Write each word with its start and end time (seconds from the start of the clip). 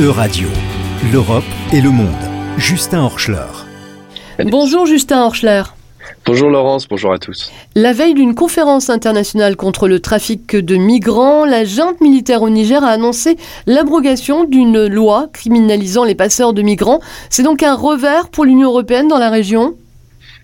E-Radio, 0.00 0.46
l'Europe 1.12 1.42
et 1.72 1.80
le 1.80 1.90
monde. 1.90 2.06
Justin 2.56 3.00
Horschler. 3.02 3.48
Bonjour 4.44 4.86
Justin 4.86 5.24
Horschler. 5.24 5.64
Bonjour 6.24 6.50
Laurence, 6.50 6.86
bonjour 6.86 7.12
à 7.12 7.18
tous. 7.18 7.50
La 7.74 7.92
veille 7.92 8.14
d'une 8.14 8.36
conférence 8.36 8.90
internationale 8.90 9.56
contre 9.56 9.88
le 9.88 9.98
trafic 9.98 10.54
de 10.54 10.76
migrants, 10.76 11.44
la 11.44 11.64
junte 11.64 12.00
militaire 12.00 12.42
au 12.42 12.48
Niger 12.48 12.84
a 12.84 12.90
annoncé 12.90 13.36
l'abrogation 13.66 14.44
d'une 14.44 14.86
loi 14.86 15.26
criminalisant 15.32 16.04
les 16.04 16.14
passeurs 16.14 16.52
de 16.52 16.62
migrants. 16.62 17.00
C'est 17.28 17.42
donc 17.42 17.64
un 17.64 17.74
revers 17.74 18.28
pour 18.28 18.44
l'Union 18.44 18.68
européenne 18.68 19.08
dans 19.08 19.18
la 19.18 19.30
région? 19.30 19.74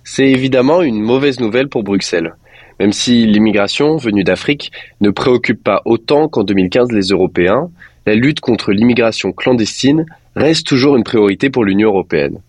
C'est 0.02 0.26
évidemment 0.26 0.82
une 0.82 1.00
mauvaise 1.00 1.38
nouvelle 1.38 1.68
pour 1.68 1.84
Bruxelles. 1.84 2.34
Même 2.80 2.90
si 2.90 3.24
l'immigration 3.24 3.98
venue 3.98 4.24
d'Afrique 4.24 4.72
ne 5.00 5.10
préoccupe 5.10 5.62
pas 5.62 5.80
autant 5.84 6.26
qu'en 6.26 6.42
2015 6.42 6.90
les 6.90 7.10
Européens, 7.10 7.68
la 8.06 8.14
lutte 8.14 8.40
contre 8.40 8.72
l'immigration 8.72 9.32
clandestine 9.32 10.06
reste 10.36 10.66
toujours 10.66 10.96
une 10.96 11.04
priorité 11.04 11.50
pour 11.50 11.64
l'Union 11.64 11.88
européenne. 11.88 12.40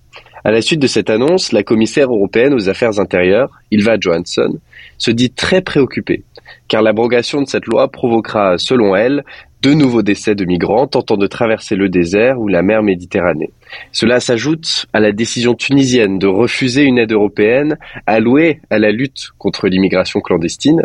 À 0.44 0.52
la 0.52 0.62
suite 0.62 0.80
de 0.80 0.88
cette 0.88 1.10
annonce, 1.10 1.52
la 1.52 1.64
commissaire 1.64 2.10
européenne 2.10 2.54
aux 2.54 2.70
affaires 2.70 3.00
intérieures, 3.00 3.50
Ilva 3.72 3.98
Johansson, 4.00 4.60
se 4.98 5.12
dit 5.12 5.32
très 5.32 5.62
préoccupée, 5.62 6.24
car 6.68 6.82
l'abrogation 6.82 7.42
de 7.42 7.48
cette 7.48 7.66
loi 7.66 7.92
provoquera, 7.92 8.58
selon 8.58 8.96
elle, 8.96 9.24
deux 9.66 9.74
nouveaux 9.74 10.04
décès 10.04 10.36
de 10.36 10.46
migrants 10.46 10.86
tentant 10.86 11.18
de 11.18 11.26
traverser 11.26 11.76
le 11.76 11.90
désert 11.90 12.40
ou 12.40 12.48
la 12.48 12.62
mer 12.62 12.84
Méditerranée. 12.84 13.50
Cela 13.92 14.20
s'ajoute 14.20 14.86
à 14.94 15.00
la 15.00 15.12
décision 15.12 15.56
tunisienne 15.56 16.20
de 16.20 16.28
refuser 16.28 16.84
une 16.84 17.00
aide 17.00 17.12
européenne 17.12 17.76
allouée 18.06 18.62
à 18.70 18.78
la 18.78 18.92
lutte 18.92 19.32
contre 19.40 19.68
l'immigration 19.68 20.22
clandestine 20.22 20.84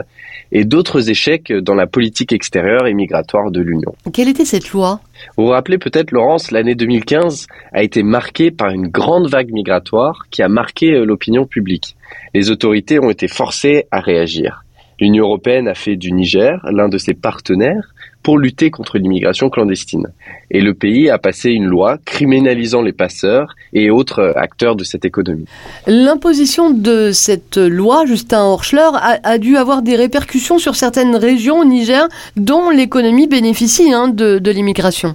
et 0.50 0.64
d'autres 0.64 1.10
échecs 1.10 1.52
dans 1.52 1.74
la 1.74 1.86
politique 1.86 2.32
extérieure 2.32 2.86
et 2.86 2.94
migratoire 2.94 3.50
de 3.50 3.60
l'Union. 3.60 3.92
Quelle 4.14 4.28
était 4.28 4.46
cette 4.46 4.70
loi? 4.70 5.00
Vous 5.36 5.44
vous 5.44 5.50
rappelez 5.50 5.76
peut-être, 5.76 6.10
Laurence, 6.10 6.50
l'année 6.50 6.74
2015 6.74 7.48
a 7.74 7.82
été 7.82 8.02
marquée 8.02 8.50
par 8.50 8.70
une 8.70 8.88
grande 8.88 9.28
vague 9.28 9.52
migratoire 9.52 10.24
qui 10.30 10.42
a 10.42 10.48
marqué 10.48 10.94
euh, 10.94 11.04
l'opinion 11.04 11.44
publique. 11.44 11.96
Les 12.32 12.50
autorités 12.50 12.98
ont 12.98 13.10
été 13.10 13.28
forcées 13.28 13.84
à 13.90 14.00
réagir. 14.00 14.64
L'Union 15.00 15.24
européenne 15.24 15.68
a 15.68 15.74
fait 15.74 15.96
du 15.96 16.12
Niger 16.12 16.60
l'un 16.70 16.88
de 16.88 16.96
ses 16.96 17.12
partenaires 17.12 17.94
pour 18.22 18.38
lutter 18.38 18.70
contre 18.70 18.98
l'immigration 18.98 19.48
clandestine. 19.50 20.06
Et 20.50 20.60
le 20.60 20.74
pays 20.74 21.08
a 21.10 21.18
passé 21.18 21.50
une 21.50 21.66
loi 21.66 21.98
criminalisant 22.04 22.82
les 22.82 22.92
passeurs 22.92 23.54
et 23.72 23.90
autres 23.90 24.32
acteurs 24.36 24.76
de 24.76 24.84
cette 24.84 25.04
économie. 25.04 25.46
L'imposition 25.86 26.70
de 26.70 27.12
cette 27.12 27.56
loi, 27.56 28.04
Justin 28.06 28.42
Horschler, 28.42 28.90
a, 28.94 29.18
a, 29.22 29.38
dû 29.38 29.56
avoir 29.56 29.82
des 29.82 29.96
répercussions 29.96 30.58
sur 30.58 30.76
certaines 30.76 31.16
régions 31.16 31.60
au 31.60 31.64
Niger 31.64 32.08
dont 32.36 32.70
l'économie 32.70 33.26
bénéficie 33.26 33.92
hein, 33.92 34.08
de, 34.08 34.38
de 34.38 34.50
l'immigration. 34.50 35.14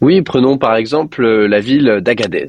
Oui, 0.00 0.22
prenons 0.22 0.58
par 0.58 0.76
exemple 0.76 1.24
la 1.24 1.60
ville 1.60 2.00
d'Agadez. 2.02 2.46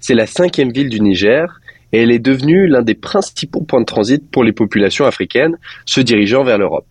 C'est 0.00 0.14
la 0.14 0.26
cinquième 0.26 0.72
ville 0.72 0.88
du 0.88 1.00
Niger 1.00 1.60
et 1.92 2.02
elle 2.02 2.10
est 2.10 2.18
devenue 2.18 2.66
l'un 2.66 2.82
des 2.82 2.94
principaux 2.94 3.60
points 3.60 3.80
de 3.80 3.86
transit 3.86 4.22
pour 4.30 4.44
les 4.44 4.52
populations 4.52 5.04
africaines 5.04 5.56
se 5.86 6.00
dirigeant 6.00 6.42
vers 6.42 6.58
l'Europe. 6.58 6.86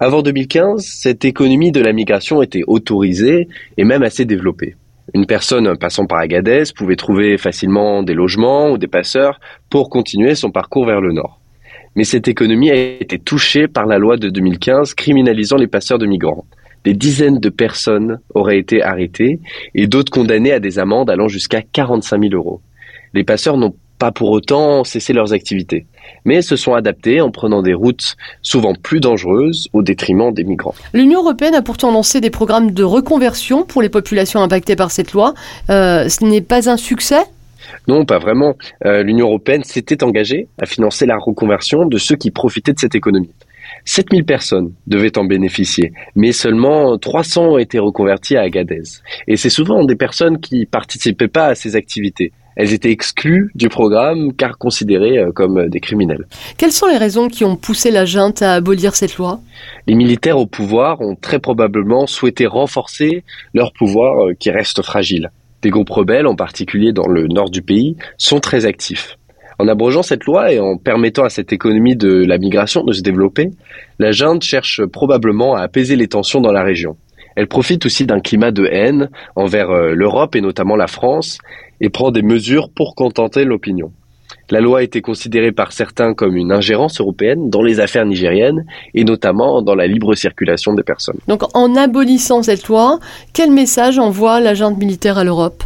Avant 0.00 0.22
2015, 0.22 0.80
cette 0.84 1.24
économie 1.24 1.72
de 1.72 1.80
la 1.80 1.92
migration 1.92 2.40
était 2.40 2.62
autorisée 2.68 3.48
et 3.76 3.82
même 3.82 4.04
assez 4.04 4.24
développée. 4.24 4.76
Une 5.12 5.26
personne 5.26 5.76
passant 5.76 6.06
par 6.06 6.18
Agadez 6.18 6.62
pouvait 6.76 6.94
trouver 6.94 7.36
facilement 7.36 8.04
des 8.04 8.14
logements 8.14 8.70
ou 8.70 8.78
des 8.78 8.86
passeurs 8.86 9.40
pour 9.70 9.90
continuer 9.90 10.36
son 10.36 10.52
parcours 10.52 10.86
vers 10.86 11.00
le 11.00 11.12
nord. 11.12 11.40
Mais 11.96 12.04
cette 12.04 12.28
économie 12.28 12.70
a 12.70 12.76
été 12.76 13.18
touchée 13.18 13.66
par 13.66 13.86
la 13.86 13.98
loi 13.98 14.16
de 14.16 14.28
2015 14.28 14.94
criminalisant 14.94 15.56
les 15.56 15.66
passeurs 15.66 15.98
de 15.98 16.06
migrants. 16.06 16.44
Des 16.84 16.94
dizaines 16.94 17.40
de 17.40 17.48
personnes 17.48 18.20
auraient 18.36 18.58
été 18.58 18.84
arrêtées 18.84 19.40
et 19.74 19.88
d'autres 19.88 20.12
condamnées 20.12 20.52
à 20.52 20.60
des 20.60 20.78
amendes 20.78 21.10
allant 21.10 21.26
jusqu'à 21.26 21.60
45 21.60 22.22
000 22.22 22.34
euros. 22.34 22.60
Les 23.14 23.24
passeurs 23.24 23.56
n'ont 23.56 23.74
pas 23.98 24.12
pour 24.12 24.30
autant 24.30 24.84
cessé 24.84 25.12
leurs 25.12 25.32
activités, 25.32 25.86
mais 26.24 26.42
se 26.42 26.56
sont 26.56 26.74
adaptés 26.74 27.20
en 27.20 27.30
prenant 27.30 27.62
des 27.62 27.74
routes 27.74 28.16
souvent 28.42 28.74
plus 28.74 29.00
dangereuses 29.00 29.68
au 29.72 29.82
détriment 29.82 30.32
des 30.32 30.44
migrants. 30.44 30.74
L'Union 30.92 31.20
européenne 31.20 31.54
a 31.54 31.62
pourtant 31.62 31.90
lancé 31.90 32.20
des 32.20 32.30
programmes 32.30 32.72
de 32.72 32.82
reconversion 32.82 33.64
pour 33.64 33.82
les 33.82 33.88
populations 33.88 34.42
impactées 34.42 34.76
par 34.76 34.90
cette 34.90 35.12
loi. 35.12 35.34
Euh, 35.70 36.08
ce 36.08 36.24
n'est 36.24 36.40
pas 36.40 36.68
un 36.68 36.76
succès? 36.76 37.22
Non, 37.86 38.04
pas 38.04 38.18
vraiment. 38.18 38.56
Euh, 38.84 39.02
L'Union 39.02 39.26
européenne 39.26 39.64
s'était 39.64 40.02
engagée 40.04 40.48
à 40.60 40.66
financer 40.66 41.06
la 41.06 41.16
reconversion 41.18 41.86
de 41.86 41.98
ceux 41.98 42.16
qui 42.16 42.30
profitaient 42.30 42.72
de 42.72 42.78
cette 42.78 42.94
économie. 42.94 43.30
7000 43.84 44.24
personnes 44.24 44.72
devaient 44.86 45.16
en 45.18 45.24
bénéficier, 45.24 45.92
mais 46.14 46.32
seulement 46.32 46.96
300 46.98 47.52
ont 47.52 47.58
été 47.58 47.78
reconvertis 47.78 48.36
à 48.36 48.42
Agadez. 48.42 48.82
Et 49.26 49.36
c'est 49.36 49.50
souvent 49.50 49.84
des 49.84 49.96
personnes 49.96 50.40
qui 50.40 50.66
participaient 50.66 51.28
pas 51.28 51.46
à 51.46 51.54
ces 51.54 51.76
activités. 51.76 52.32
Elles 52.58 52.74
étaient 52.74 52.90
exclues 52.90 53.50
du 53.54 53.68
programme 53.68 54.32
car 54.34 54.58
considérées 54.58 55.24
comme 55.34 55.68
des 55.68 55.78
criminels. 55.78 56.26
Quelles 56.56 56.72
sont 56.72 56.88
les 56.88 56.98
raisons 56.98 57.28
qui 57.28 57.44
ont 57.44 57.56
poussé 57.56 57.92
la 57.92 58.04
junte 58.04 58.42
à 58.42 58.54
abolir 58.54 58.96
cette 58.96 59.16
loi? 59.16 59.40
Les 59.86 59.94
militaires 59.94 60.38
au 60.38 60.46
pouvoir 60.46 61.00
ont 61.00 61.14
très 61.14 61.38
probablement 61.38 62.08
souhaité 62.08 62.46
renforcer 62.46 63.22
leur 63.54 63.72
pouvoir 63.72 64.30
qui 64.40 64.50
reste 64.50 64.82
fragile. 64.82 65.30
Des 65.62 65.70
groupes 65.70 65.90
rebelles, 65.90 66.26
en 66.26 66.34
particulier 66.34 66.92
dans 66.92 67.06
le 67.06 67.28
nord 67.28 67.50
du 67.50 67.62
pays, 67.62 67.96
sont 68.16 68.40
très 68.40 68.66
actifs. 68.66 69.16
En 69.60 69.66
abrogeant 69.66 70.02
cette 70.02 70.24
loi 70.24 70.52
et 70.52 70.60
en 70.60 70.76
permettant 70.76 71.24
à 71.24 71.30
cette 71.30 71.52
économie 71.52 71.96
de 71.96 72.24
la 72.24 72.38
migration 72.38 72.84
de 72.84 72.92
se 72.92 73.02
développer, 73.02 73.50
la 73.98 74.12
junte 74.12 74.42
cherche 74.42 74.84
probablement 74.86 75.54
à 75.54 75.62
apaiser 75.62 75.96
les 75.96 76.06
tensions 76.06 76.40
dans 76.40 76.52
la 76.52 76.62
région. 76.62 76.96
Elle 77.38 77.46
profite 77.46 77.86
aussi 77.86 78.04
d'un 78.04 78.18
climat 78.18 78.50
de 78.50 78.66
haine 78.66 79.10
envers 79.36 79.70
l'Europe 79.70 80.34
et 80.34 80.40
notamment 80.40 80.74
la 80.74 80.88
France 80.88 81.38
et 81.80 81.88
prend 81.88 82.10
des 82.10 82.22
mesures 82.22 82.68
pour 82.68 82.96
contenter 82.96 83.44
l'opinion. 83.44 83.92
La 84.50 84.60
loi 84.60 84.80
a 84.80 84.82
été 84.82 85.02
considérée 85.02 85.52
par 85.52 85.70
certains 85.70 86.14
comme 86.14 86.34
une 86.36 86.50
ingérence 86.50 87.00
européenne 87.00 87.48
dans 87.48 87.62
les 87.62 87.78
affaires 87.78 88.06
nigériennes 88.06 88.64
et 88.92 89.04
notamment 89.04 89.62
dans 89.62 89.76
la 89.76 89.86
libre 89.86 90.16
circulation 90.16 90.74
des 90.74 90.82
personnes. 90.82 91.18
Donc 91.28 91.44
en 91.54 91.76
abolissant 91.76 92.42
cette 92.42 92.66
loi, 92.66 92.98
quel 93.32 93.52
message 93.52 94.00
envoie 94.00 94.40
la 94.40 94.54
junte 94.54 94.76
militaire 94.76 95.16
à 95.16 95.22
l'Europe? 95.22 95.62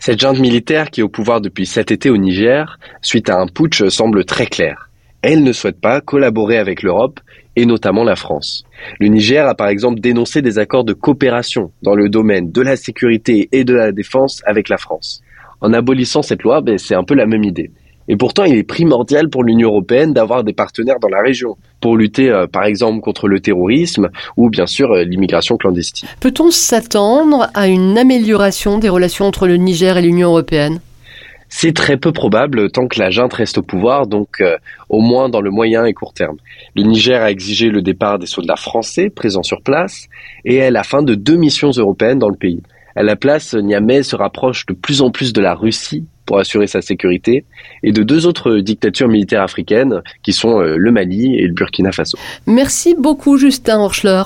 Cette 0.00 0.18
junte 0.18 0.40
militaire 0.40 0.90
qui 0.90 1.02
est 1.02 1.04
au 1.04 1.08
pouvoir 1.08 1.40
depuis 1.40 1.66
cet 1.66 1.92
été 1.92 2.10
au 2.10 2.16
Niger, 2.16 2.80
suite 3.00 3.30
à 3.30 3.38
un 3.38 3.46
putsch, 3.46 3.86
semble 3.90 4.24
très 4.24 4.46
claire. 4.46 4.89
Elle 5.22 5.42
ne 5.42 5.52
souhaite 5.52 5.80
pas 5.80 6.00
collaborer 6.00 6.56
avec 6.56 6.82
l'Europe 6.82 7.20
et 7.56 7.66
notamment 7.66 8.04
la 8.04 8.16
France. 8.16 8.64
Le 9.00 9.08
Niger 9.08 9.46
a 9.46 9.54
par 9.54 9.68
exemple 9.68 10.00
dénoncé 10.00 10.40
des 10.40 10.58
accords 10.58 10.84
de 10.84 10.94
coopération 10.94 11.72
dans 11.82 11.94
le 11.94 12.08
domaine 12.08 12.50
de 12.50 12.62
la 12.62 12.76
sécurité 12.76 13.48
et 13.52 13.64
de 13.64 13.74
la 13.74 13.92
défense 13.92 14.42
avec 14.46 14.68
la 14.70 14.78
France. 14.78 15.20
En 15.60 15.74
abolissant 15.74 16.22
cette 16.22 16.42
loi, 16.42 16.62
ben, 16.62 16.78
c'est 16.78 16.94
un 16.94 17.04
peu 17.04 17.14
la 17.14 17.26
même 17.26 17.44
idée. 17.44 17.70
Et 18.08 18.16
pourtant, 18.16 18.44
il 18.44 18.56
est 18.56 18.64
primordial 18.64 19.28
pour 19.28 19.44
l'Union 19.44 19.68
européenne 19.68 20.12
d'avoir 20.12 20.42
des 20.42 20.52
partenaires 20.52 20.98
dans 21.00 21.08
la 21.08 21.20
région 21.20 21.56
pour 21.80 21.96
lutter, 21.96 22.28
euh, 22.30 22.46
par 22.46 22.64
exemple, 22.64 23.00
contre 23.02 23.28
le 23.28 23.40
terrorisme 23.40 24.08
ou 24.36 24.50
bien 24.50 24.66
sûr 24.66 24.90
euh, 24.90 25.04
l'immigration 25.04 25.56
clandestine. 25.56 26.08
Peut-on 26.18 26.50
s'attendre 26.50 27.48
à 27.54 27.68
une 27.68 27.96
amélioration 27.98 28.78
des 28.78 28.88
relations 28.88 29.26
entre 29.26 29.46
le 29.46 29.58
Niger 29.58 29.96
et 29.96 30.02
l'Union 30.02 30.30
européenne? 30.30 30.80
C'est 31.50 31.74
très 31.74 31.96
peu 31.96 32.12
probable 32.12 32.70
tant 32.70 32.86
que 32.86 32.98
la 32.98 33.10
junte 33.10 33.34
reste 33.34 33.58
au 33.58 33.62
pouvoir, 33.62 34.06
donc 34.06 34.40
euh, 34.40 34.56
au 34.88 35.00
moins 35.00 35.28
dans 35.28 35.40
le 35.40 35.50
moyen 35.50 35.84
et 35.84 35.92
court 35.92 36.14
terme. 36.14 36.36
Le 36.76 36.84
Niger 36.84 37.20
a 37.20 37.30
exigé 37.30 37.68
le 37.68 37.82
départ 37.82 38.18
des 38.18 38.26
soldats 38.26 38.56
français 38.56 39.10
présents 39.10 39.42
sur 39.42 39.60
place 39.60 40.06
et 40.44 40.62
à 40.62 40.70
la 40.70 40.84
fin 40.84 41.02
de 41.02 41.14
deux 41.14 41.36
missions 41.36 41.70
européennes 41.70 42.20
dans 42.20 42.28
le 42.30 42.36
pays. 42.36 42.62
À 42.96 43.02
la 43.02 43.16
place, 43.16 43.54
Niamey 43.54 44.02
se 44.02 44.16
rapproche 44.16 44.64
de 44.66 44.74
plus 44.74 45.02
en 45.02 45.10
plus 45.10 45.32
de 45.32 45.40
la 45.40 45.54
Russie 45.54 46.04
pour 46.24 46.38
assurer 46.38 46.66
sa 46.68 46.80
sécurité 46.80 47.44
et 47.82 47.92
de 47.92 48.02
deux 48.02 48.26
autres 48.26 48.58
dictatures 48.58 49.08
militaires 49.08 49.42
africaines 49.42 50.02
qui 50.22 50.32
sont 50.32 50.60
euh, 50.60 50.76
le 50.76 50.92
Mali 50.92 51.36
et 51.36 51.46
le 51.46 51.52
Burkina 51.52 51.90
Faso. 51.92 52.16
Merci 52.46 52.94
beaucoup 52.96 53.36
Justin 53.36 53.80
Horschler. 53.80 54.22